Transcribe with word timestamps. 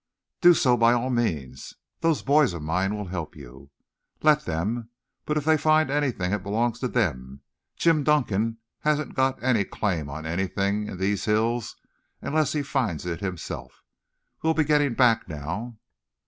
"Do 0.41 0.55
so, 0.55 0.77
by 0.77 0.93
all 0.93 1.11
means. 1.11 1.75
Those 1.99 2.23
boys 2.23 2.53
of 2.53 2.63
mine 2.63 2.95
will 2.97 3.09
help 3.09 3.35
you." 3.35 3.69
"Let 4.23 4.45
them, 4.45 4.89
but 5.27 5.37
if 5.37 5.45
they 5.45 5.57
find 5.57 5.91
anything 5.91 6.33
it 6.33 6.41
belongs 6.41 6.79
to 6.79 6.87
them. 6.87 7.41
Jim 7.75 8.03
Dunkan 8.03 8.57
hasn't 8.79 9.13
got 9.13 9.37
any 9.43 9.63
claim 9.63 10.09
on 10.09 10.25
anything 10.25 10.87
in 10.87 10.97
these 10.97 11.25
hills 11.25 11.75
unless 12.19 12.53
he 12.53 12.63
finds 12.63 13.05
it 13.05 13.19
for 13.19 13.25
himself. 13.25 13.83
We'll 14.41 14.55
be 14.55 14.63
getting 14.63 14.95
back 14.95 15.29
now." 15.29 15.77